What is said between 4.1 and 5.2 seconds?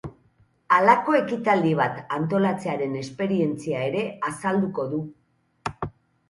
azalduko du.